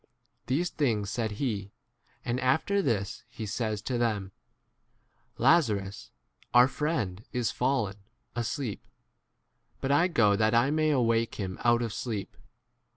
[0.47, 1.73] These things said he;
[2.25, 4.31] and after this he says to them,
[5.37, 6.09] Lazarus,
[6.55, 7.97] our friend, is fallen
[8.35, 8.87] asleep;
[9.79, 12.35] but I go that I may awake 12 him out of sleep.